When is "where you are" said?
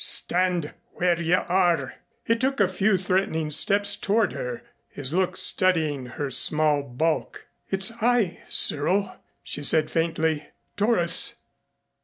0.93-1.93